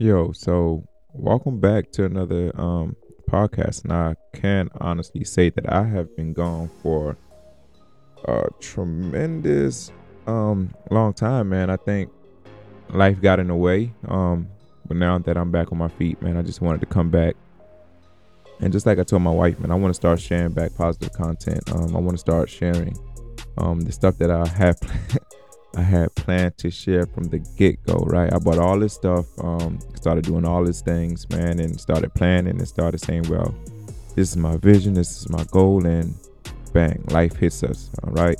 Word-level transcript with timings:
Yo, 0.00 0.30
so 0.30 0.86
welcome 1.12 1.58
back 1.58 1.90
to 1.90 2.04
another 2.04 2.52
um 2.54 2.94
podcast. 3.28 3.82
And 3.82 3.92
I 3.92 4.14
can 4.32 4.68
honestly 4.80 5.24
say 5.24 5.50
that 5.50 5.68
I 5.72 5.82
have 5.82 6.14
been 6.16 6.32
gone 6.32 6.70
for 6.84 7.16
a 8.24 8.44
tremendous 8.60 9.90
um 10.28 10.72
long 10.92 11.14
time, 11.14 11.48
man. 11.48 11.68
I 11.68 11.74
think 11.74 12.12
life 12.90 13.20
got 13.20 13.40
in 13.40 13.48
the 13.48 13.56
way. 13.56 13.92
Um, 14.06 14.46
but 14.86 14.96
now 14.96 15.18
that 15.18 15.36
I'm 15.36 15.50
back 15.50 15.72
on 15.72 15.78
my 15.78 15.88
feet, 15.88 16.22
man, 16.22 16.36
I 16.36 16.42
just 16.42 16.60
wanted 16.60 16.80
to 16.82 16.86
come 16.86 17.10
back. 17.10 17.34
And 18.60 18.72
just 18.72 18.86
like 18.86 19.00
I 19.00 19.02
told 19.02 19.22
my 19.22 19.32
wife, 19.32 19.58
man, 19.58 19.72
I 19.72 19.74
want 19.74 19.90
to 19.90 19.98
start 19.98 20.20
sharing 20.20 20.52
back 20.52 20.76
positive 20.76 21.12
content. 21.12 21.68
Um, 21.72 21.96
I 21.96 21.98
want 21.98 22.12
to 22.12 22.18
start 22.18 22.48
sharing 22.48 22.96
um 23.56 23.80
the 23.80 23.90
stuff 23.90 24.16
that 24.18 24.30
I 24.30 24.46
have 24.46 24.78
I 25.78 25.82
had 25.82 26.12
planned 26.16 26.58
to 26.58 26.72
share 26.72 27.06
from 27.06 27.24
the 27.28 27.38
get 27.38 27.80
go, 27.86 27.98
right? 27.98 28.32
I 28.32 28.38
bought 28.38 28.58
all 28.58 28.80
this 28.80 28.94
stuff, 28.94 29.26
um, 29.38 29.78
started 29.94 30.24
doing 30.24 30.44
all 30.44 30.64
these 30.64 30.80
things, 30.80 31.30
man, 31.30 31.60
and 31.60 31.80
started 31.80 32.12
planning 32.14 32.58
and 32.58 32.66
started 32.66 33.00
saying, 33.00 33.28
well, 33.28 33.54
this 34.16 34.30
is 34.30 34.36
my 34.36 34.56
vision, 34.56 34.92
this 34.92 35.20
is 35.20 35.28
my 35.28 35.44
goal, 35.52 35.86
and 35.86 36.16
bang, 36.72 37.04
life 37.10 37.36
hits 37.36 37.62
us, 37.62 37.90
all 38.02 38.10
right? 38.10 38.36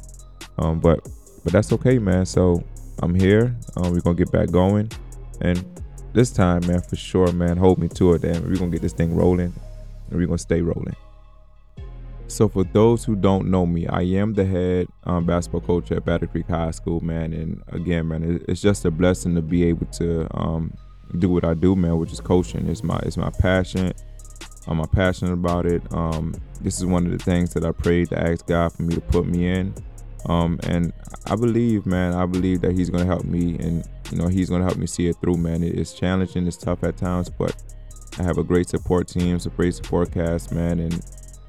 Um, 0.58 0.80
but 0.80 1.08
but 1.44 1.52
that's 1.52 1.72
okay, 1.74 2.00
man. 2.00 2.26
So 2.26 2.64
I'm 3.04 3.14
here. 3.14 3.56
Um, 3.76 3.92
we're 3.92 4.00
gonna 4.00 4.16
get 4.16 4.32
back 4.32 4.50
going, 4.50 4.90
and 5.40 5.64
this 6.12 6.32
time, 6.32 6.66
man, 6.66 6.80
for 6.80 6.96
sure, 6.96 7.30
man, 7.30 7.56
hold 7.56 7.78
me 7.78 7.86
to 7.90 8.14
it, 8.14 8.24
and 8.24 8.44
we're 8.48 8.56
gonna 8.56 8.72
get 8.72 8.82
this 8.82 8.94
thing 8.94 9.14
rolling, 9.14 9.54
and 10.10 10.18
we're 10.18 10.26
gonna 10.26 10.38
stay 10.38 10.60
rolling. 10.60 10.96
So 12.28 12.46
for 12.46 12.62
those 12.62 13.04
who 13.04 13.16
don't 13.16 13.50
know 13.50 13.64
me, 13.64 13.86
I 13.86 14.02
am 14.02 14.34
the 14.34 14.44
head 14.44 14.86
um, 15.04 15.24
basketball 15.24 15.62
coach 15.62 15.90
at 15.90 16.04
Battle 16.04 16.28
Creek 16.28 16.46
High 16.48 16.70
School, 16.72 17.00
man. 17.00 17.32
And 17.32 17.62
again, 17.68 18.08
man, 18.08 18.44
it's 18.46 18.60
just 18.60 18.84
a 18.84 18.90
blessing 18.90 19.34
to 19.34 19.42
be 19.42 19.64
able 19.64 19.86
to 19.86 20.28
um, 20.38 20.74
do 21.18 21.30
what 21.30 21.44
I 21.44 21.54
do, 21.54 21.74
man, 21.74 21.96
which 21.96 22.12
is 22.12 22.20
coaching. 22.20 22.68
It's 22.68 22.84
my 22.84 22.98
it's 22.98 23.16
my 23.16 23.30
passion. 23.30 23.92
I'm 24.66 24.86
passionate 24.88 25.32
about 25.32 25.64
it. 25.64 25.82
Um, 25.94 26.34
this 26.60 26.76
is 26.78 26.84
one 26.84 27.06
of 27.06 27.12
the 27.12 27.18
things 27.18 27.54
that 27.54 27.64
I 27.64 27.72
prayed 27.72 28.10
to 28.10 28.18
ask 28.18 28.46
God 28.46 28.70
for 28.74 28.82
me 28.82 28.94
to 28.94 29.00
put 29.00 29.26
me 29.26 29.48
in. 29.48 29.74
Um, 30.26 30.60
and 30.64 30.92
I 31.26 31.36
believe, 31.36 31.86
man, 31.86 32.12
I 32.12 32.26
believe 32.26 32.60
that 32.60 32.72
He's 32.72 32.90
gonna 32.90 33.06
help 33.06 33.24
me, 33.24 33.56
and 33.58 33.88
you 34.10 34.18
know, 34.18 34.28
He's 34.28 34.50
gonna 34.50 34.64
help 34.64 34.76
me 34.76 34.86
see 34.86 35.08
it 35.08 35.16
through, 35.22 35.38
man. 35.38 35.62
It's 35.62 35.94
challenging, 35.94 36.46
it's 36.46 36.58
tough 36.58 36.84
at 36.84 36.98
times, 36.98 37.30
but 37.30 37.56
I 38.18 38.22
have 38.24 38.36
a 38.36 38.44
great 38.44 38.68
support 38.68 39.08
team, 39.08 39.36
it's 39.36 39.46
a 39.46 39.50
great 39.50 39.74
support 39.74 40.12
cast, 40.12 40.52
man, 40.52 40.80
and 40.80 41.02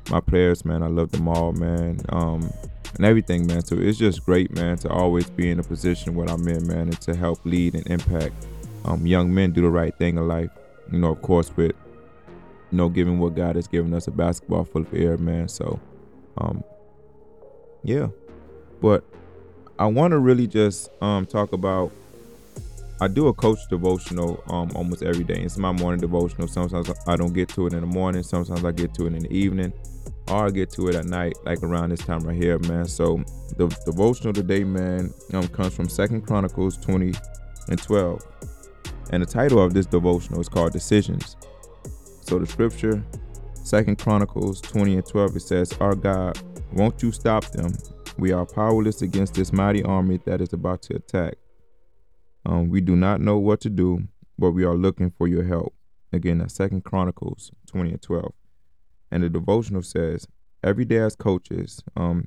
my 0.09 0.19
players, 0.19 0.65
man. 0.65 0.83
I 0.83 0.87
love 0.87 1.11
them 1.11 1.27
all, 1.27 1.53
man. 1.53 2.01
Um, 2.09 2.51
and 2.95 3.05
everything, 3.05 3.47
man. 3.47 3.63
So 3.63 3.77
it's 3.77 3.97
just 3.97 4.25
great, 4.25 4.53
man, 4.55 4.77
to 4.79 4.89
always 4.89 5.29
be 5.29 5.49
in 5.49 5.59
a 5.59 5.63
position 5.63 6.15
where 6.15 6.29
I'm 6.29 6.47
in, 6.47 6.67
man, 6.67 6.89
and 6.89 7.01
to 7.01 7.15
help 7.15 7.45
lead 7.45 7.75
and 7.75 7.85
impact 7.87 8.47
um, 8.85 9.05
young 9.05 9.33
men 9.33 9.51
do 9.51 9.61
the 9.61 9.69
right 9.69 9.95
thing 9.97 10.17
in 10.17 10.27
life. 10.27 10.49
You 10.91 10.99
know, 10.99 11.11
of 11.11 11.21
course, 11.21 11.55
with 11.55 11.73
you 12.71 12.77
know, 12.77 12.89
giving 12.89 13.19
what 13.19 13.35
God 13.35 13.55
has 13.55 13.67
given 13.67 13.93
us 13.93 14.07
a 14.07 14.11
basketball 14.11 14.63
full 14.63 14.81
of 14.81 14.93
air, 14.93 15.17
man. 15.17 15.47
So, 15.47 15.79
um, 16.37 16.63
yeah. 17.83 18.07
But 18.81 19.03
I 19.77 19.85
want 19.85 20.11
to 20.11 20.19
really 20.19 20.47
just 20.47 20.89
um, 21.01 21.25
talk 21.25 21.53
about. 21.53 21.91
I 23.01 23.07
do 23.07 23.29
a 23.29 23.33
coach 23.33 23.59
devotional 23.69 24.43
um, 24.47 24.71
almost 24.75 25.03
every 25.03 25.23
day. 25.23 25.41
It's 25.41 25.57
my 25.57 25.71
morning 25.71 26.01
devotional. 26.01 26.49
Sometimes 26.49 26.91
I 27.07 27.15
don't 27.15 27.31
get 27.31 27.47
to 27.49 27.67
it 27.67 27.73
in 27.73 27.79
the 27.79 27.87
morning. 27.87 28.23
Sometimes 28.23 28.65
I 28.65 28.73
get 28.73 28.93
to 28.95 29.07
it 29.07 29.13
in 29.13 29.19
the 29.19 29.33
evening 29.33 29.71
or 30.29 30.47
I 30.47 30.49
get 30.49 30.69
to 30.71 30.87
it 30.87 30.95
at 30.95 31.05
night, 31.05 31.35
like 31.45 31.63
around 31.63 31.89
this 31.89 31.99
time 32.01 32.19
right 32.21 32.35
here, 32.35 32.59
man. 32.59 32.85
So 32.85 33.23
the 33.57 33.67
devotional 33.85 34.33
today, 34.33 34.63
man, 34.63 35.13
um, 35.33 35.47
comes 35.47 35.73
from 35.75 35.89
Second 35.89 36.25
Chronicles 36.25 36.77
20 36.77 37.13
and 37.69 37.81
12. 37.81 38.21
And 39.11 39.23
the 39.23 39.25
title 39.25 39.61
of 39.61 39.73
this 39.73 39.85
devotional 39.85 40.39
is 40.39 40.49
called 40.49 40.71
Decisions. 40.71 41.35
So 42.21 42.37
the 42.37 42.45
scripture, 42.45 43.03
Second 43.63 43.97
Chronicles 43.97 44.61
20 44.61 44.95
and 44.95 45.05
12, 45.05 45.35
it 45.35 45.39
says, 45.41 45.73
Our 45.79 45.95
God, 45.95 46.39
won't 46.73 47.01
you 47.01 47.11
stop 47.11 47.45
them? 47.51 47.73
We 48.17 48.31
are 48.31 48.45
powerless 48.45 49.01
against 49.01 49.33
this 49.33 49.51
mighty 49.51 49.83
army 49.83 50.19
that 50.25 50.41
is 50.41 50.53
about 50.53 50.81
to 50.83 50.95
attack. 50.95 51.35
Um, 52.45 52.69
we 52.69 52.81
do 52.81 52.95
not 52.95 53.21
know 53.21 53.37
what 53.37 53.61
to 53.61 53.69
do, 53.69 54.07
but 54.37 54.51
we 54.51 54.63
are 54.63 54.75
looking 54.75 55.11
for 55.11 55.27
your 55.27 55.43
help. 55.43 55.73
Again, 56.11 56.39
that's 56.39 56.55
Second 56.55 56.83
Chronicles 56.83 57.51
20 57.67 57.91
and 57.91 58.01
12. 58.01 58.33
And 59.11 59.23
the 59.23 59.29
devotional 59.29 59.81
says, 59.81 60.27
every 60.63 60.85
day 60.85 60.97
as 60.97 61.15
coaches, 61.15 61.81
um, 61.95 62.25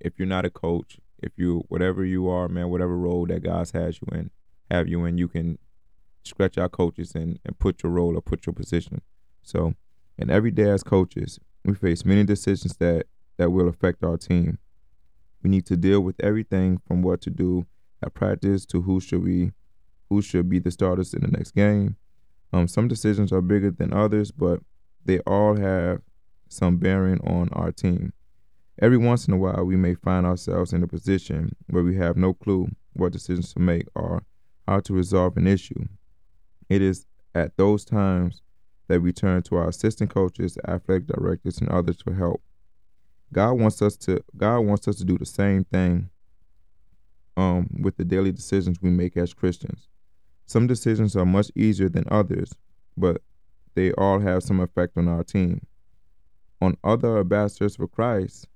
if 0.00 0.18
you're 0.18 0.28
not 0.28 0.44
a 0.44 0.50
coach, 0.50 0.98
if 1.22 1.32
you 1.36 1.64
whatever 1.68 2.04
you 2.04 2.28
are, 2.28 2.48
man, 2.48 2.68
whatever 2.68 2.96
role 2.96 3.26
that 3.26 3.42
God's 3.42 3.72
has 3.72 3.98
you 4.00 4.18
in, 4.18 4.30
have 4.70 4.88
you 4.88 5.04
in, 5.04 5.18
you 5.18 5.28
can 5.28 5.58
scratch 6.24 6.58
out 6.58 6.72
coaches 6.72 7.14
and, 7.14 7.38
and 7.44 7.58
put 7.58 7.82
your 7.82 7.92
role 7.92 8.16
or 8.16 8.20
put 8.20 8.46
your 8.46 8.52
position. 8.52 9.00
So 9.42 9.74
and 10.18 10.30
every 10.30 10.50
day 10.50 10.70
as 10.70 10.82
coaches, 10.82 11.38
we 11.64 11.74
face 11.74 12.04
many 12.04 12.24
decisions 12.24 12.76
that, 12.78 13.06
that 13.36 13.50
will 13.50 13.68
affect 13.68 14.02
our 14.02 14.16
team. 14.16 14.58
We 15.42 15.50
need 15.50 15.66
to 15.66 15.76
deal 15.76 16.00
with 16.00 16.16
everything 16.20 16.80
from 16.86 17.02
what 17.02 17.20
to 17.22 17.30
do 17.30 17.66
at 18.02 18.14
practice 18.14 18.64
to 18.66 18.82
who 18.82 19.00
should 19.00 19.22
we 19.22 19.52
who 20.08 20.22
should 20.22 20.48
be 20.48 20.60
the 20.60 20.70
starters 20.70 21.12
in 21.12 21.22
the 21.22 21.28
next 21.28 21.52
game. 21.52 21.96
Um, 22.52 22.68
some 22.68 22.86
decisions 22.86 23.32
are 23.32 23.40
bigger 23.40 23.72
than 23.72 23.92
others, 23.92 24.30
but 24.30 24.60
they 25.06 25.20
all 25.20 25.56
have 25.56 26.00
some 26.48 26.78
bearing 26.78 27.20
on 27.26 27.48
our 27.52 27.72
team. 27.72 28.12
Every 28.80 28.98
once 28.98 29.26
in 29.26 29.34
a 29.34 29.38
while, 29.38 29.64
we 29.64 29.76
may 29.76 29.94
find 29.94 30.26
ourselves 30.26 30.72
in 30.72 30.82
a 30.82 30.86
position 30.88 31.56
where 31.68 31.82
we 31.82 31.96
have 31.96 32.16
no 32.16 32.34
clue 32.34 32.68
what 32.92 33.12
decisions 33.12 33.52
to 33.54 33.60
make 33.60 33.86
or 33.94 34.22
how 34.68 34.80
to 34.80 34.92
resolve 34.92 35.36
an 35.36 35.46
issue. 35.46 35.86
It 36.68 36.82
is 36.82 37.06
at 37.34 37.56
those 37.56 37.84
times 37.84 38.42
that 38.88 39.00
we 39.00 39.12
turn 39.12 39.42
to 39.44 39.56
our 39.56 39.68
assistant 39.68 40.10
coaches, 40.10 40.58
athletic 40.66 41.06
directors, 41.06 41.58
and 41.58 41.68
others 41.68 42.00
for 42.02 42.14
help. 42.14 42.42
God 43.32 43.54
wants 43.54 43.82
us 43.82 43.96
to 43.98 44.22
God 44.36 44.60
wants 44.60 44.86
us 44.86 44.96
to 44.96 45.04
do 45.04 45.18
the 45.18 45.26
same 45.26 45.64
thing 45.64 46.10
um, 47.36 47.68
with 47.80 47.96
the 47.96 48.04
daily 48.04 48.32
decisions 48.32 48.80
we 48.80 48.90
make 48.90 49.16
as 49.16 49.34
Christians. 49.34 49.88
Some 50.46 50.66
decisions 50.66 51.16
are 51.16 51.26
much 51.26 51.50
easier 51.56 51.88
than 51.88 52.04
others, 52.08 52.52
but 52.96 53.22
they 53.76 53.92
all 53.92 54.18
have 54.20 54.42
some 54.42 54.58
effect 54.58 54.96
on 54.96 55.06
our 55.06 55.22
team. 55.22 55.66
On 56.60 56.76
other 56.82 57.18
ambassadors 57.18 57.76
for 57.76 57.86
Christ, 57.86 58.48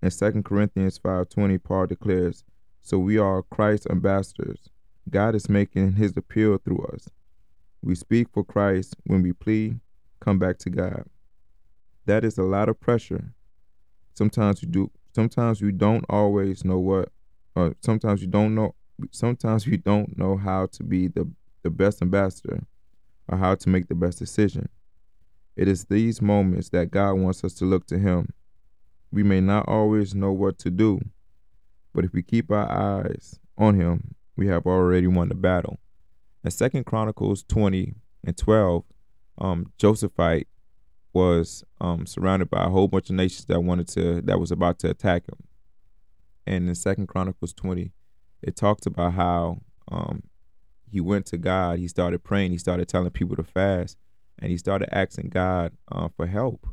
in 0.00 0.10
2 0.10 0.44
Corinthians 0.44 0.96
5:20, 0.96 1.58
Paul 1.58 1.88
declares, 1.88 2.44
"So 2.80 2.98
we 3.00 3.18
are 3.18 3.42
Christ's 3.42 3.88
ambassadors. 3.90 4.70
God 5.10 5.34
is 5.34 5.48
making 5.48 5.94
his 5.94 6.16
appeal 6.16 6.56
through 6.58 6.84
us. 6.84 7.10
We 7.82 7.96
speak 7.96 8.28
for 8.28 8.44
Christ 8.44 8.94
when 9.04 9.22
we 9.22 9.32
plead, 9.32 9.80
come 10.20 10.38
back 10.38 10.58
to 10.58 10.70
God." 10.70 11.04
That 12.06 12.24
is 12.24 12.38
a 12.38 12.44
lot 12.44 12.68
of 12.68 12.78
pressure. 12.78 13.34
Sometimes 14.14 14.62
you 14.62 14.68
do 14.68 14.90
sometimes 15.12 15.60
we 15.60 15.72
don't 15.72 16.04
always 16.08 16.64
know 16.64 16.78
what 16.78 17.10
or 17.56 17.74
sometimes 17.80 18.22
you 18.22 18.28
don't 18.28 18.54
know 18.54 18.76
sometimes 19.10 19.66
you 19.66 19.76
don't 19.76 20.16
know 20.16 20.36
how 20.36 20.66
to 20.66 20.84
be 20.84 21.08
the, 21.08 21.28
the 21.62 21.70
best 21.70 22.00
ambassador 22.00 22.64
or 23.30 23.38
how 23.38 23.54
to 23.54 23.68
make 23.68 23.88
the 23.88 23.94
best 23.94 24.18
decision. 24.18 24.68
It 25.56 25.68
is 25.68 25.84
these 25.84 26.20
moments 26.20 26.70
that 26.70 26.90
God 26.90 27.14
wants 27.14 27.44
us 27.44 27.54
to 27.54 27.64
look 27.64 27.86
to 27.86 27.98
Him. 27.98 28.32
We 29.12 29.22
may 29.22 29.40
not 29.40 29.68
always 29.68 30.14
know 30.14 30.32
what 30.32 30.58
to 30.58 30.70
do, 30.70 31.00
but 31.94 32.04
if 32.04 32.12
we 32.12 32.22
keep 32.22 32.50
our 32.50 32.70
eyes 32.70 33.38
on 33.56 33.80
Him, 33.80 34.14
we 34.36 34.48
have 34.48 34.66
already 34.66 35.06
won 35.06 35.28
the 35.28 35.34
battle. 35.34 35.78
In 36.44 36.50
Second 36.50 36.86
Chronicles 36.86 37.44
20 37.44 37.94
and 38.24 38.36
12, 38.36 38.84
um, 39.38 39.72
Jehoshaphat 39.78 40.46
was 41.12 41.64
um, 41.80 42.06
surrounded 42.06 42.50
by 42.50 42.64
a 42.64 42.68
whole 42.68 42.88
bunch 42.88 43.10
of 43.10 43.16
nations 43.16 43.44
that 43.46 43.60
wanted 43.60 43.88
to 43.88 44.20
that 44.22 44.38
was 44.38 44.50
about 44.50 44.78
to 44.80 44.90
attack 44.90 45.24
him. 45.28 45.44
And 46.46 46.68
in 46.68 46.74
Second 46.74 47.08
Chronicles 47.08 47.52
20, 47.52 47.92
it 48.42 48.56
talks 48.56 48.86
about 48.86 49.14
how 49.14 49.60
um, 49.90 50.22
he 50.90 51.00
went 51.00 51.26
to 51.26 51.38
God. 51.38 51.78
He 51.78 51.88
started 51.88 52.24
praying. 52.24 52.52
He 52.52 52.58
started 52.58 52.88
telling 52.88 53.10
people 53.10 53.36
to 53.36 53.44
fast, 53.44 53.96
and 54.38 54.50
he 54.50 54.58
started 54.58 54.94
asking 54.94 55.30
God 55.30 55.72
uh, 55.90 56.08
for 56.16 56.26
help. 56.26 56.66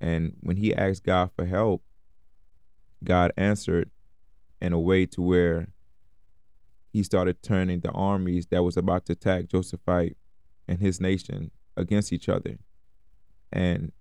And 0.00 0.36
when 0.40 0.56
he 0.56 0.74
asked 0.74 1.04
God 1.04 1.30
for 1.36 1.44
help, 1.44 1.82
God 3.02 3.32
answered 3.36 3.90
in 4.60 4.72
a 4.72 4.80
way 4.80 5.06
to 5.06 5.22
where 5.22 5.68
he 6.92 7.02
started 7.02 7.42
turning 7.42 7.80
the 7.80 7.90
armies 7.90 8.46
that 8.46 8.62
was 8.62 8.76
about 8.76 9.06
to 9.06 9.12
attack 9.12 9.48
Jehoshaphat 9.48 10.16
and 10.66 10.80
his 10.80 11.00
nation 11.00 11.50
against 11.76 12.12
each 12.12 12.28
other. 12.28 12.58
And 13.52 13.92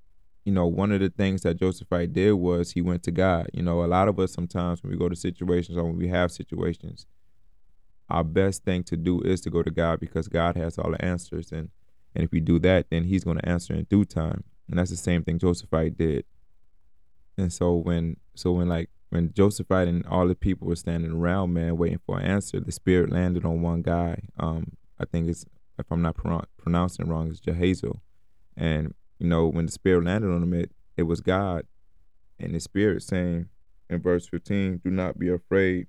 you 0.45 0.51
know, 0.51 0.68
one 0.68 0.92
of 0.92 1.00
the 1.00 1.10
things 1.10 1.42
that 1.42 1.57
Jehoshaphat 1.57 2.13
did 2.13 2.33
was 2.33 2.71
he 2.71 2.81
went 2.81 3.01
to 3.04 3.12
God. 3.12 3.50
You 3.51 3.63
know, 3.63 3.83
a 3.83 3.88
lot 3.88 4.07
of 4.07 4.19
us 4.19 4.31
sometimes 4.31 4.81
when 4.81 4.92
we 4.92 4.98
go 4.98 5.10
to 5.10 5.15
situations 5.15 5.77
or 5.77 5.83
when 5.83 5.98
we 5.98 6.07
have 6.07 6.31
situations, 6.31 7.07
our 8.10 8.24
best 8.24 8.63
thing 8.63 8.84
to 8.84 8.98
do 8.98 9.22
is 9.22 9.42
to 9.42 9.50
go 9.50 9.63
to 9.63 9.72
God 9.72 10.00
because 10.00 10.28
God 10.28 10.56
has 10.56 10.78
all 10.78 10.92
the 10.92 11.04
answers. 11.04 11.52
And, 11.52 11.69
and 12.13 12.24
if 12.24 12.31
we 12.31 12.40
do 12.40 12.60
that, 12.60 12.90
then 12.90 13.06
He's 13.06 13.24
going 13.24 13.38
to 13.38 13.50
answer 13.50 13.74
in 13.74 13.86
due 13.86 14.06
time. 14.06 14.44
And 14.69 14.80
that's 14.80 14.92
the 14.92 14.98
same 14.98 15.24
thing 15.24 15.40
Jehoshaphat 15.40 15.98
did. 15.98 16.25
And 17.38 17.52
so 17.52 17.75
when 17.75 18.18
so 18.36 18.54
when 18.54 18.69
like 18.69 18.90
when 19.10 19.34
Jehoshaphat 19.34 19.88
and 19.88 20.06
all 20.07 20.28
the 20.28 20.36
people 20.36 20.68
were 20.68 20.75
standing 20.75 21.12
around, 21.12 21.54
man, 21.54 21.78
waiting 21.78 22.00
for 22.06 22.19
an 22.19 22.25
answer, 22.25 22.60
the 22.60 22.72
spirit 22.72 23.12
landed 23.12 23.46
on 23.46 23.62
one 23.62 23.81
guy. 23.81 24.22
Um, 24.40 24.78
I 25.00 25.06
think 25.06 25.30
it's 25.30 25.46
if 25.78 25.86
I'm 25.92 26.01
not 26.01 26.16
pro- 26.16 26.46
pronouncing 26.58 27.06
it 27.06 27.10
wrong, 27.10 27.30
it's 27.30 27.42
Jehazel. 27.42 28.00
And 28.56 28.94
you 29.19 29.28
know, 29.28 29.48
when 29.48 29.66
the 29.66 29.72
spirit 29.72 30.06
landed 30.06 30.31
on 30.31 30.44
him, 30.44 30.54
it 30.54 30.72
it 30.96 31.04
was 31.04 31.22
God, 31.22 31.66
and 32.40 32.56
the 32.56 32.60
spirit 32.60 33.04
saying 33.04 33.50
in 33.90 34.01
verse 34.01 34.28
15, 34.28 34.81
"Do 34.84 34.90
not 34.90 35.19
be 35.19 35.30
afraid, 35.30 35.88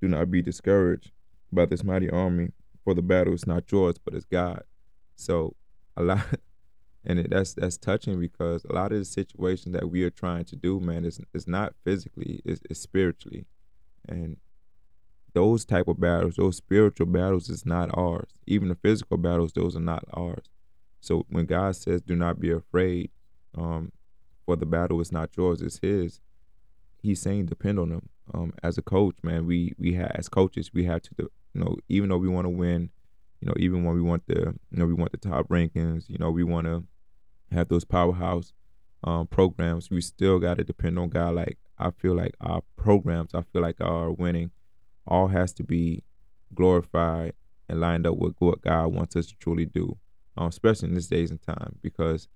do 0.00 0.08
not 0.08 0.30
be 0.30 0.40
discouraged 0.40 1.12
by 1.52 1.66
this 1.66 1.84
mighty 1.84 2.10
army, 2.10 2.50
for 2.84 2.94
the 2.94 3.02
battle 3.02 3.34
is 3.34 3.46
not 3.46 3.70
yours, 3.70 3.96
but 4.02 4.14
it's 4.14 4.24
God." 4.24 4.62
So 5.16 5.54
a 5.96 6.02
lot, 6.02 6.24
and 7.04 7.18
it, 7.18 7.30
that's 7.30 7.54
that's 7.54 7.76
touching 7.76 8.20
because 8.20 8.64
a 8.64 8.72
lot 8.72 8.92
of 8.92 8.98
the 8.98 9.04
situations 9.04 9.74
that 9.74 9.90
we 9.90 10.02
are 10.04 10.10
trying 10.10 10.44
to 10.46 10.56
do, 10.56 10.80
man, 10.80 11.04
is 11.04 11.20
is 11.34 11.46
not 11.46 11.74
physically, 11.84 12.42
it's, 12.44 12.60
it's 12.68 12.80
spiritually, 12.80 13.46
and 14.08 14.36
those 15.36 15.66
type 15.66 15.86
of 15.86 16.00
battles, 16.00 16.36
those 16.36 16.56
spiritual 16.56 17.06
battles, 17.06 17.50
is 17.50 17.66
not 17.66 17.90
ours. 17.92 18.30
Even 18.46 18.68
the 18.68 18.74
physical 18.74 19.18
battles, 19.18 19.52
those 19.52 19.76
are 19.76 19.80
not 19.80 20.02
ours. 20.14 20.46
So 21.00 21.26
when 21.28 21.44
God 21.46 21.76
says, 21.76 22.00
"Do 22.00 22.16
not 22.16 22.40
be 22.40 22.50
afraid," 22.50 23.10
um, 23.54 23.92
for 24.44 24.56
the 24.56 24.66
battle 24.66 25.00
is 25.00 25.12
not 25.12 25.36
yours, 25.36 25.60
it's 25.60 25.78
His. 25.78 26.20
He's 27.02 27.20
saying, 27.20 27.46
depend 27.46 27.78
on 27.78 27.92
Him. 27.92 28.08
Um, 28.34 28.52
as 28.62 28.76
a 28.76 28.82
coach, 28.82 29.16
man, 29.22 29.46
we 29.46 29.74
we 29.78 29.94
have 29.94 30.12
as 30.14 30.28
coaches, 30.28 30.70
we 30.72 30.84
have 30.84 31.02
to, 31.02 31.10
you 31.18 31.30
know, 31.54 31.76
even 31.88 32.08
though 32.08 32.18
we 32.18 32.28
want 32.28 32.44
to 32.46 32.50
win, 32.50 32.90
you 33.40 33.46
know, 33.46 33.54
even 33.56 33.84
when 33.84 33.94
we 33.94 34.02
want 34.02 34.26
the, 34.26 34.54
you 34.70 34.78
know, 34.78 34.86
we 34.86 34.94
want 34.94 35.12
the 35.12 35.18
top 35.18 35.48
rankings, 35.48 36.08
you 36.08 36.18
know, 36.18 36.30
we 36.30 36.42
want 36.42 36.66
to 36.66 36.84
have 37.52 37.68
those 37.68 37.84
powerhouse 37.84 38.52
um, 39.04 39.26
programs. 39.28 39.90
We 39.90 40.00
still 40.00 40.38
got 40.38 40.58
to 40.58 40.64
depend 40.64 40.98
on 40.98 41.08
God. 41.08 41.34
Like 41.34 41.58
I 41.78 41.90
feel 41.90 42.14
like 42.14 42.34
our 42.40 42.62
programs, 42.76 43.34
I 43.34 43.42
feel 43.42 43.62
like 43.62 43.80
our 43.80 44.10
winning, 44.10 44.50
all 45.06 45.28
has 45.28 45.52
to 45.54 45.62
be 45.62 46.02
glorified 46.52 47.34
and 47.68 47.80
lined 47.80 48.06
up 48.06 48.16
with 48.16 48.34
what 48.40 48.62
God 48.62 48.88
wants 48.88 49.14
us 49.14 49.26
to 49.26 49.36
truly 49.36 49.66
do 49.66 49.98
um, 50.36 50.48
especially 50.48 50.88
in 50.88 50.94
this 50.94 51.06
days 51.06 51.30
and 51.30 51.42
time, 51.42 51.78
because 51.82 52.28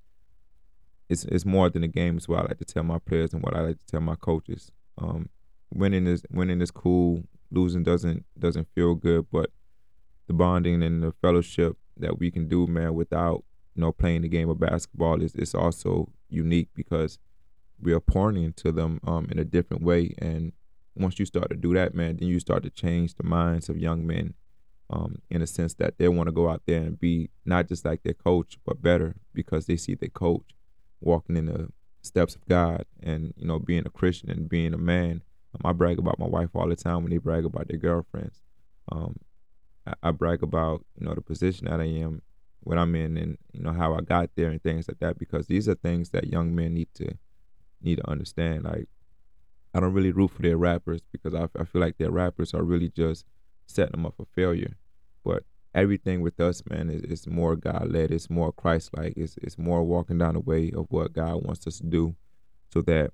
it's 1.10 1.24
it's 1.24 1.44
more 1.44 1.68
than 1.68 1.82
a 1.82 1.88
game. 1.88 2.16
It's 2.16 2.28
what 2.28 2.38
I 2.38 2.42
like 2.42 2.58
to 2.58 2.64
tell 2.64 2.84
my 2.84 2.98
players 2.98 3.34
and 3.34 3.42
what 3.42 3.54
I 3.54 3.60
like 3.60 3.80
to 3.80 3.86
tell 3.86 4.00
my 4.00 4.14
coaches. 4.14 4.70
Um, 4.96 5.28
winning 5.74 6.06
is 6.06 6.24
winning 6.30 6.62
is 6.62 6.70
cool. 6.70 7.24
Losing 7.50 7.82
doesn't 7.82 8.24
doesn't 8.38 8.68
feel 8.74 8.94
good, 8.94 9.26
but 9.30 9.50
the 10.28 10.32
bonding 10.32 10.84
and 10.84 11.02
the 11.02 11.12
fellowship 11.20 11.76
that 11.96 12.20
we 12.20 12.30
can 12.30 12.48
do, 12.48 12.68
man, 12.68 12.94
without 12.94 13.42
you 13.74 13.82
know 13.82 13.90
playing 13.90 14.22
the 14.22 14.28
game 14.28 14.48
of 14.48 14.60
basketball 14.60 15.20
is 15.20 15.34
is 15.34 15.52
also 15.52 16.12
unique 16.28 16.68
because 16.74 17.18
we 17.82 17.92
are 17.92 18.00
pouring 18.00 18.44
into 18.44 18.70
them 18.70 19.00
um, 19.04 19.26
in 19.32 19.38
a 19.40 19.44
different 19.44 19.82
way. 19.82 20.14
And 20.18 20.52
once 20.94 21.18
you 21.18 21.26
start 21.26 21.50
to 21.50 21.56
do 21.56 21.74
that, 21.74 21.92
man, 21.92 22.18
then 22.18 22.28
you 22.28 22.38
start 22.38 22.62
to 22.62 22.70
change 22.70 23.14
the 23.14 23.24
minds 23.24 23.68
of 23.68 23.76
young 23.76 24.06
men 24.06 24.34
um, 24.90 25.16
in 25.28 25.42
a 25.42 25.46
sense 25.46 25.74
that 25.74 25.98
they 25.98 26.06
want 26.06 26.28
to 26.28 26.32
go 26.32 26.48
out 26.48 26.62
there 26.66 26.82
and 26.82 27.00
be 27.00 27.30
not 27.44 27.66
just 27.66 27.84
like 27.84 28.04
their 28.04 28.14
coach, 28.14 28.58
but 28.64 28.80
better 28.80 29.16
because 29.34 29.66
they 29.66 29.76
see 29.76 29.94
their 29.94 30.08
coach 30.08 30.54
walking 31.00 31.36
in 31.36 31.46
the 31.46 31.68
steps 32.02 32.34
of 32.34 32.46
God 32.48 32.84
and 33.02 33.34
you 33.36 33.46
know 33.46 33.58
being 33.58 33.86
a 33.86 33.90
Christian 33.90 34.30
and 34.30 34.48
being 34.48 34.74
a 34.74 34.78
man. 34.78 35.22
Um, 35.54 35.70
I 35.70 35.72
brag 35.72 35.98
about 35.98 36.18
my 36.18 36.26
wife 36.26 36.50
all 36.54 36.68
the 36.68 36.76
time 36.76 37.02
when 37.02 37.10
they 37.10 37.18
brag 37.18 37.44
about 37.44 37.68
their 37.68 37.78
girlfriends. 37.78 38.40
Um, 38.92 39.16
I, 39.86 39.94
I, 40.02 40.10
brag 40.12 40.42
about 40.42 40.84
you 40.98 41.06
know 41.06 41.14
the 41.14 41.20
position 41.20 41.66
that 41.66 41.80
I 41.80 41.84
am, 41.84 42.22
what 42.60 42.78
I'm 42.78 42.94
in, 42.94 43.16
and 43.16 43.38
you 43.52 43.62
know 43.62 43.72
how 43.72 43.94
I 43.94 44.00
got 44.00 44.30
there 44.36 44.50
and 44.50 44.62
things 44.62 44.88
like 44.88 45.00
that 45.00 45.18
because 45.18 45.46
these 45.46 45.68
are 45.68 45.74
things 45.74 46.10
that 46.10 46.28
young 46.28 46.54
men 46.54 46.74
need 46.74 46.88
to 46.94 47.16
need 47.82 47.96
to 47.96 48.08
understand. 48.08 48.64
Like 48.64 48.88
I 49.74 49.80
don't 49.80 49.92
really 49.92 50.12
root 50.12 50.30
for 50.30 50.42
their 50.42 50.56
rappers 50.56 51.00
because 51.12 51.34
I, 51.34 51.48
I 51.58 51.64
feel 51.64 51.80
like 51.80 51.98
their 51.98 52.10
rappers 52.10 52.54
are 52.54 52.62
really 52.62 52.88
just 52.88 53.24
setting 53.66 53.92
them 53.92 54.06
up 54.06 54.14
for 54.16 54.26
failure. 54.34 54.76
But 55.24 55.44
everything 55.74 56.20
with 56.20 56.40
us, 56.40 56.62
man, 56.68 56.90
is, 56.90 57.02
is 57.02 57.26
more 57.26 57.56
God 57.56 57.90
led. 57.90 58.10
It's 58.10 58.30
more 58.30 58.52
Christ 58.52 58.90
like. 58.96 59.14
It's 59.16 59.36
it's 59.38 59.58
more 59.58 59.82
walking 59.82 60.18
down 60.18 60.34
the 60.34 60.40
way 60.40 60.72
of 60.74 60.86
what 60.90 61.12
God 61.12 61.44
wants 61.44 61.66
us 61.66 61.78
to 61.78 61.86
do, 61.86 62.16
so 62.72 62.82
that 62.82 63.12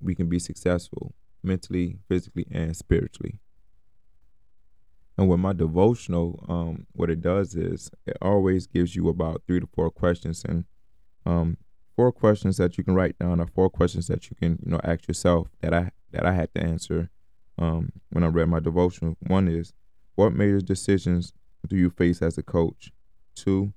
we 0.00 0.14
can 0.14 0.28
be 0.28 0.38
successful 0.38 1.14
mentally, 1.42 1.98
physically, 2.08 2.46
and 2.50 2.76
spiritually. 2.76 3.38
And 5.18 5.28
with 5.28 5.40
my 5.40 5.52
devotional, 5.52 6.44
um, 6.48 6.86
what 6.92 7.08
it 7.08 7.22
does 7.22 7.54
is 7.54 7.90
it 8.04 8.18
always 8.20 8.66
gives 8.66 8.94
you 8.94 9.08
about 9.08 9.42
three 9.46 9.60
to 9.60 9.68
four 9.74 9.90
questions, 9.90 10.44
and 10.46 10.64
um, 11.24 11.56
four 11.94 12.12
questions 12.12 12.58
that 12.58 12.76
you 12.76 12.84
can 12.84 12.94
write 12.94 13.18
down, 13.18 13.40
or 13.40 13.46
four 13.46 13.70
questions 13.70 14.08
that 14.08 14.28
you 14.28 14.36
can 14.36 14.58
you 14.64 14.72
know 14.72 14.80
ask 14.84 15.08
yourself 15.08 15.48
that 15.60 15.72
I 15.72 15.90
that 16.12 16.26
I 16.26 16.32
had 16.32 16.52
to 16.54 16.62
answer 16.62 17.10
um, 17.58 17.92
when 18.10 18.24
I 18.24 18.28
read 18.28 18.48
my 18.48 18.60
devotional. 18.60 19.16
One 19.20 19.48
is 19.48 19.72
what 20.14 20.34
major 20.34 20.60
decisions 20.60 21.32
do 21.66 21.76
you 21.76 21.90
face 21.90 22.22
as 22.22 22.38
a 22.38 22.42
coach? 22.42 22.92
Two, 23.34 23.72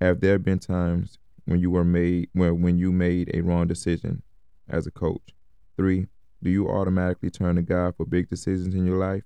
have 0.00 0.20
there 0.20 0.38
been 0.38 0.58
times 0.58 1.18
when 1.44 1.60
you 1.60 1.70
were 1.70 1.84
made 1.84 2.28
when 2.32 2.62
when 2.62 2.78
you 2.78 2.92
made 2.92 3.30
a 3.34 3.40
wrong 3.40 3.66
decision 3.66 4.22
as 4.68 4.86
a 4.86 4.90
coach? 4.90 5.34
Three, 5.76 6.06
do 6.42 6.50
you 6.50 6.68
automatically 6.68 7.30
turn 7.30 7.56
to 7.56 7.62
God 7.62 7.96
for 7.96 8.06
big 8.06 8.28
decisions 8.28 8.74
in 8.74 8.86
your 8.86 8.98
life? 8.98 9.24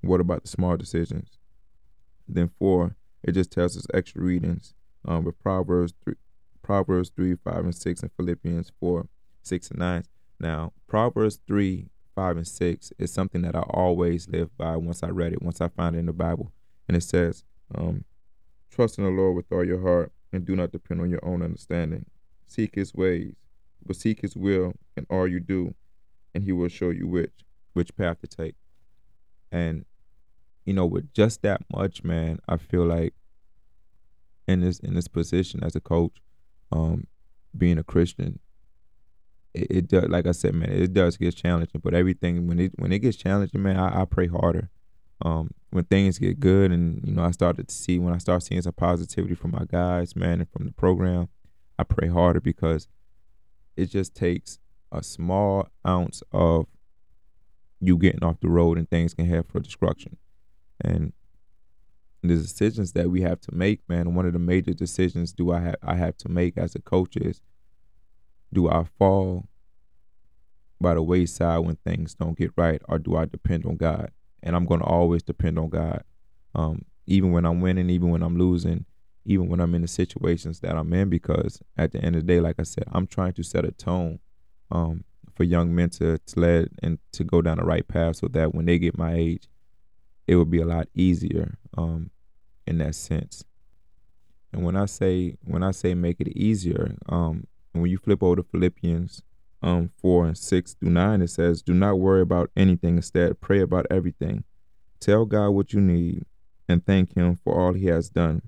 What 0.00 0.20
about 0.20 0.42
the 0.42 0.48
small 0.48 0.76
decisions? 0.76 1.38
Then 2.28 2.50
four, 2.58 2.96
it 3.22 3.32
just 3.32 3.50
tells 3.50 3.76
us 3.76 3.86
extra 3.92 4.22
readings 4.22 4.74
um, 5.06 5.24
with 5.24 5.38
Proverbs 5.42 5.94
three, 6.02 6.14
Proverbs 6.62 7.10
three, 7.14 7.36
five, 7.36 7.64
and 7.64 7.74
six, 7.74 8.02
and 8.02 8.10
Philippians 8.16 8.72
four, 8.80 9.08
six, 9.42 9.70
and 9.70 9.78
nine. 9.78 10.04
Now, 10.38 10.72
Proverbs 10.86 11.40
three 11.46 11.88
five 12.14 12.36
and 12.36 12.46
six 12.46 12.92
is 12.98 13.12
something 13.12 13.42
that 13.42 13.56
I 13.56 13.60
always 13.60 14.28
live 14.28 14.56
by 14.56 14.76
once 14.76 15.02
I 15.02 15.08
read 15.08 15.32
it, 15.32 15.42
once 15.42 15.60
I 15.60 15.68
find 15.68 15.96
it 15.96 15.98
in 15.98 16.06
the 16.06 16.12
Bible. 16.12 16.52
And 16.86 16.96
it 16.96 17.02
says, 17.02 17.44
um, 17.74 18.04
Trust 18.74 18.98
in 18.98 19.04
the 19.04 19.10
Lord 19.10 19.36
with 19.36 19.52
all 19.52 19.64
your 19.64 19.80
heart 19.80 20.10
and 20.32 20.44
do 20.44 20.56
not 20.56 20.72
depend 20.72 21.00
on 21.00 21.08
your 21.08 21.24
own 21.24 21.42
understanding. 21.42 22.06
Seek 22.48 22.74
his 22.74 22.92
ways, 22.92 23.34
but 23.86 23.94
seek 23.94 24.20
his 24.20 24.34
will 24.34 24.72
in 24.96 25.06
all 25.08 25.28
you 25.28 25.38
do, 25.38 25.74
and 26.34 26.42
he 26.42 26.50
will 26.50 26.68
show 26.68 26.90
you 26.90 27.06
which 27.06 27.44
which 27.74 27.96
path 27.96 28.20
to 28.20 28.26
take. 28.26 28.56
And 29.52 29.84
you 30.64 30.72
know, 30.72 30.86
with 30.86 31.12
just 31.12 31.42
that 31.42 31.60
much, 31.72 32.02
man, 32.02 32.40
I 32.48 32.56
feel 32.56 32.84
like 32.84 33.14
in 34.48 34.60
this 34.60 34.80
in 34.80 34.94
this 34.94 35.06
position 35.06 35.62
as 35.62 35.76
a 35.76 35.80
coach, 35.80 36.20
um, 36.72 37.06
being 37.56 37.78
a 37.78 37.84
Christian, 37.84 38.40
it, 39.54 39.66
it, 39.70 39.88
does 39.88 40.08
like 40.08 40.26
I 40.26 40.32
said, 40.32 40.54
man, 40.54 40.70
it 40.70 40.92
does 40.92 41.16
get 41.16 41.36
challenging. 41.36 41.80
But 41.82 41.94
everything 41.94 42.48
when 42.48 42.58
it 42.58 42.72
when 42.76 42.92
it 42.92 42.98
gets 42.98 43.16
challenging, 43.16 43.62
man, 43.62 43.76
I, 43.76 44.02
I 44.02 44.04
pray 44.04 44.26
harder. 44.26 44.68
Um, 45.24 45.50
when 45.70 45.84
things 45.84 46.18
get 46.18 46.38
good, 46.38 46.70
and 46.70 47.02
you 47.04 47.14
know, 47.14 47.24
I 47.24 47.30
started 47.30 47.68
to 47.68 47.74
see 47.74 47.98
when 47.98 48.14
I 48.14 48.18
start 48.18 48.42
seeing 48.42 48.60
some 48.62 48.74
positivity 48.74 49.34
from 49.34 49.52
my 49.52 49.64
guys, 49.66 50.14
man, 50.14 50.40
and 50.40 50.50
from 50.50 50.66
the 50.66 50.72
program, 50.72 51.28
I 51.78 51.84
pray 51.84 52.08
harder 52.08 52.40
because 52.40 52.88
it 53.76 53.86
just 53.86 54.14
takes 54.14 54.58
a 54.92 55.02
small 55.02 55.68
ounce 55.86 56.22
of 56.30 56.66
you 57.80 57.96
getting 57.98 58.22
off 58.22 58.40
the 58.40 58.48
road 58.48 58.78
and 58.78 58.88
things 58.88 59.14
can 59.14 59.26
head 59.26 59.46
for 59.48 59.60
destruction. 59.60 60.16
And 60.80 61.12
the 62.22 62.36
decisions 62.36 62.92
that 62.92 63.10
we 63.10 63.22
have 63.22 63.40
to 63.42 63.54
make, 63.54 63.80
man, 63.88 64.14
one 64.14 64.26
of 64.26 64.32
the 64.32 64.38
major 64.38 64.72
decisions 64.72 65.32
do 65.32 65.52
I 65.52 65.60
have 65.60 65.76
I 65.82 65.96
have 65.96 66.16
to 66.18 66.28
make 66.28 66.56
as 66.56 66.74
a 66.74 66.80
coach 66.80 67.16
is 67.16 67.40
do 68.52 68.68
I 68.68 68.84
fall 68.98 69.48
by 70.80 70.94
the 70.94 71.02
wayside 71.02 71.60
when 71.60 71.76
things 71.76 72.14
don't 72.14 72.38
get 72.38 72.52
right, 72.56 72.80
or 72.88 72.98
do 72.98 73.16
I 73.16 73.24
depend 73.24 73.66
on 73.66 73.76
God? 73.76 74.10
And 74.44 74.54
I'm 74.54 74.66
going 74.66 74.80
to 74.80 74.86
always 74.86 75.22
depend 75.22 75.58
on 75.58 75.70
God, 75.70 76.04
um, 76.54 76.84
even 77.06 77.32
when 77.32 77.44
I'm 77.46 77.60
winning, 77.60 77.90
even 77.90 78.10
when 78.10 78.22
I'm 78.22 78.36
losing, 78.36 78.84
even 79.24 79.48
when 79.48 79.58
I'm 79.58 79.74
in 79.74 79.82
the 79.82 79.88
situations 79.88 80.60
that 80.60 80.76
I'm 80.76 80.92
in. 80.92 81.08
Because 81.08 81.60
at 81.76 81.92
the 81.92 81.98
end 81.98 82.14
of 82.14 82.22
the 82.22 82.32
day, 82.34 82.40
like 82.40 82.56
I 82.58 82.62
said, 82.62 82.84
I'm 82.92 83.06
trying 83.06 83.32
to 83.32 83.42
set 83.42 83.64
a 83.64 83.72
tone 83.72 84.20
um, 84.70 85.04
for 85.34 85.44
young 85.44 85.74
men 85.74 85.90
to, 85.90 86.18
to 86.18 86.40
lead 86.40 86.68
and 86.82 86.98
to 87.12 87.24
go 87.24 87.42
down 87.42 87.56
the 87.56 87.64
right 87.64 87.88
path, 87.88 88.16
so 88.16 88.28
that 88.28 88.54
when 88.54 88.66
they 88.66 88.78
get 88.78 88.96
my 88.96 89.14
age, 89.14 89.48
it 90.26 90.36
will 90.36 90.44
be 90.44 90.60
a 90.60 90.66
lot 90.66 90.88
easier 90.94 91.58
um, 91.76 92.10
in 92.66 92.78
that 92.78 92.94
sense. 92.94 93.44
And 94.52 94.62
when 94.62 94.76
I 94.76 94.84
say 94.86 95.36
when 95.42 95.62
I 95.62 95.72
say 95.72 95.94
make 95.94 96.20
it 96.20 96.28
easier, 96.28 96.96
um, 97.08 97.46
when 97.72 97.90
you 97.90 97.98
flip 97.98 98.22
over 98.22 98.36
to 98.36 98.42
Philippians 98.42 99.22
um, 99.64 99.90
4 100.00 100.26
and 100.26 100.38
6 100.38 100.74
through 100.74 100.90
9, 100.90 101.22
it 101.22 101.30
says, 101.30 101.62
Do 101.62 101.72
not 101.72 101.98
worry 101.98 102.20
about 102.20 102.50
anything. 102.54 102.96
Instead, 102.96 103.40
pray 103.40 103.60
about 103.60 103.86
everything. 103.90 104.44
Tell 105.00 105.24
God 105.24 105.50
what 105.50 105.72
you 105.72 105.80
need 105.80 106.24
and 106.68 106.84
thank 106.84 107.14
Him 107.14 107.38
for 107.42 107.58
all 107.58 107.72
He 107.72 107.86
has 107.86 108.10
done. 108.10 108.42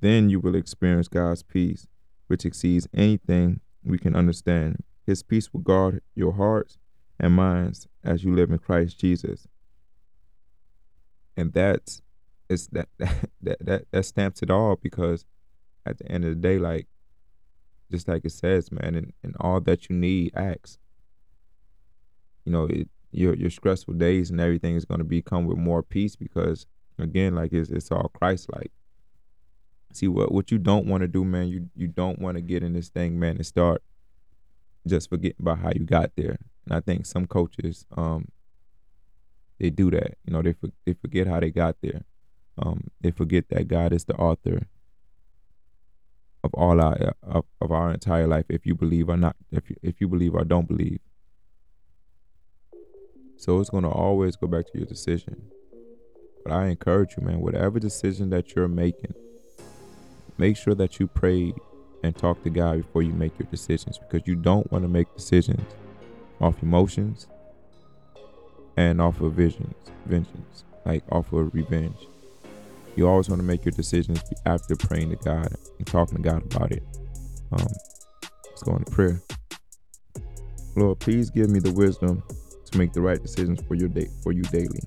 Then 0.00 0.30
you 0.30 0.38
will 0.38 0.54
experience 0.54 1.08
God's 1.08 1.42
peace, 1.42 1.88
which 2.28 2.44
exceeds 2.44 2.86
anything 2.94 3.60
we 3.84 3.98
can 3.98 4.14
understand. 4.14 4.84
His 5.04 5.22
peace 5.22 5.52
will 5.52 5.60
guard 5.60 6.00
your 6.14 6.32
hearts 6.32 6.78
and 7.18 7.34
minds 7.34 7.88
as 8.04 8.22
you 8.22 8.32
live 8.34 8.50
in 8.50 8.58
Christ 8.58 9.00
Jesus. 9.00 9.48
And 11.36 11.52
that's 11.52 12.02
it's 12.48 12.68
that 12.68 12.88
that 12.98 13.58
that 13.60 13.84
that 13.90 14.04
stamps 14.04 14.42
it 14.42 14.50
all 14.50 14.76
because 14.76 15.24
at 15.84 15.98
the 15.98 16.10
end 16.10 16.24
of 16.24 16.30
the 16.30 16.36
day, 16.36 16.58
like 16.58 16.86
just 17.90 18.08
like 18.08 18.24
it 18.24 18.32
says, 18.32 18.70
man, 18.72 18.94
and, 18.94 19.12
and 19.22 19.36
all 19.40 19.60
that 19.60 19.88
you 19.88 19.96
need, 19.96 20.32
ask. 20.34 20.78
You 22.44 22.52
know, 22.52 22.64
it, 22.64 22.88
your 23.10 23.34
your 23.34 23.50
stressful 23.50 23.94
days 23.94 24.30
and 24.30 24.40
everything 24.40 24.76
is 24.76 24.84
going 24.84 24.98
to 24.98 25.04
become 25.04 25.46
with 25.46 25.58
more 25.58 25.82
peace 25.82 26.16
because 26.16 26.66
again, 26.98 27.34
like 27.34 27.52
it's 27.52 27.70
it's 27.70 27.90
all 27.90 28.10
Christ 28.14 28.48
like. 28.52 28.70
See 29.92 30.08
what 30.08 30.30
what 30.32 30.50
you 30.50 30.58
don't 30.58 30.86
want 30.86 31.02
to 31.02 31.08
do, 31.08 31.24
man. 31.24 31.48
You 31.48 31.70
you 31.74 31.88
don't 31.88 32.18
want 32.18 32.36
to 32.36 32.42
get 32.42 32.62
in 32.62 32.72
this 32.72 32.88
thing, 32.88 33.18
man, 33.18 33.36
and 33.36 33.46
start 33.46 33.82
just 34.86 35.08
forgetting 35.08 35.36
about 35.40 35.58
how 35.58 35.70
you 35.74 35.84
got 35.84 36.10
there. 36.16 36.38
And 36.66 36.74
I 36.76 36.80
think 36.80 37.06
some 37.06 37.26
coaches, 37.26 37.86
um, 37.96 38.28
they 39.58 39.70
do 39.70 39.90
that. 39.90 40.18
You 40.26 40.32
know, 40.32 40.42
they 40.42 40.54
they 40.84 40.92
forget 40.92 41.26
how 41.26 41.40
they 41.40 41.50
got 41.50 41.76
there. 41.80 42.02
Um, 42.58 42.90
they 43.00 43.10
forget 43.10 43.48
that 43.50 43.68
God 43.68 43.92
is 43.92 44.04
the 44.04 44.14
author 44.14 44.66
of 46.46 46.54
all 46.54 46.80
our 46.80 47.14
of, 47.22 47.44
of 47.60 47.70
our 47.70 47.92
entire 47.92 48.26
life. 48.26 48.46
If 48.48 48.64
you 48.64 48.74
believe 48.74 49.08
or 49.08 49.16
not, 49.16 49.36
if 49.50 49.68
you, 49.68 49.76
if 49.82 50.00
you 50.00 50.08
believe 50.08 50.34
or 50.34 50.44
don't 50.44 50.66
believe. 50.66 51.00
So 53.36 53.60
it's 53.60 53.70
gonna 53.70 53.90
always 53.90 54.36
go 54.36 54.46
back 54.46 54.66
to 54.72 54.78
your 54.78 54.86
decision. 54.86 55.50
But 56.42 56.52
I 56.52 56.66
encourage 56.68 57.16
you, 57.16 57.24
man, 57.24 57.40
whatever 57.40 57.78
decision 57.78 58.30
that 58.30 58.54
you're 58.54 58.68
making, 58.68 59.14
make 60.38 60.56
sure 60.56 60.74
that 60.76 60.98
you 61.00 61.08
pray 61.08 61.52
and 62.02 62.16
talk 62.16 62.42
to 62.44 62.50
God 62.50 62.78
before 62.78 63.02
you 63.02 63.12
make 63.12 63.38
your 63.38 63.48
decisions 63.50 63.98
because 63.98 64.26
you 64.26 64.36
don't 64.36 64.70
want 64.70 64.84
to 64.84 64.88
make 64.88 65.12
decisions 65.14 65.64
off 66.40 66.62
emotions 66.62 67.26
and 68.76 69.00
off 69.00 69.20
of 69.20 69.32
visions, 69.32 69.74
vengeance, 70.04 70.64
like 70.84 71.02
off 71.10 71.32
of 71.32 71.52
revenge. 71.52 72.06
You 72.96 73.06
always 73.06 73.28
want 73.28 73.40
to 73.40 73.46
make 73.46 73.64
your 73.64 73.72
decisions 73.72 74.22
after 74.46 74.74
praying 74.74 75.10
to 75.10 75.16
God 75.16 75.48
and 75.78 75.86
talking 75.86 76.16
to 76.16 76.22
God 76.22 76.42
about 76.54 76.72
it. 76.72 76.82
Um, 77.52 77.68
let's 78.46 78.62
go 78.62 78.74
into 78.74 78.90
prayer. 78.90 79.22
Lord, 80.76 80.98
please 80.98 81.30
give 81.30 81.50
me 81.50 81.58
the 81.60 81.72
wisdom 81.72 82.22
to 82.64 82.78
make 82.78 82.92
the 82.92 83.00
right 83.00 83.20
decisions 83.20 83.62
for 83.68 83.74
your 83.74 83.88
day 83.88 84.08
for 84.22 84.32
you 84.32 84.42
daily. 84.42 84.80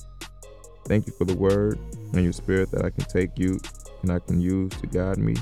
Thank 0.87 1.05
you 1.05 1.13
for 1.13 1.25
the 1.25 1.35
word 1.35 1.79
and 2.13 2.23
your 2.23 2.33
spirit 2.33 2.71
that 2.71 2.83
I 2.83 2.89
can 2.89 3.05
take 3.05 3.37
you 3.37 3.59
and 4.01 4.11
I 4.11 4.19
can 4.19 4.41
use 4.41 4.71
to 4.81 4.87
guide 4.87 5.17
me. 5.17 5.35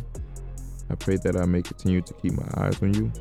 I 0.90 0.96
pray 0.96 1.18
that 1.24 1.38
I 1.38 1.46
may 1.46 1.62
continue 1.62 2.02
to 2.02 2.14
keep 2.16 2.34
my 2.34 2.48
eyes 2.58 2.82
on 2.82 2.94
you, 2.94 3.12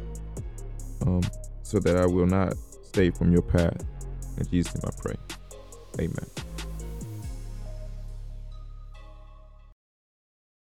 um, 1.07 1.23
so 1.63 1.79
that 1.81 1.97
I 1.97 2.07
will 2.07 2.27
not 2.27 2.55
stay 2.83 3.11
from 3.11 3.33
your 3.33 3.43
path. 3.43 3.85
In 4.39 4.47
Jesus' 4.49 4.75
name 4.75 4.93
I 4.93 5.03
pray. 5.03 5.17
Amen. 6.01 6.46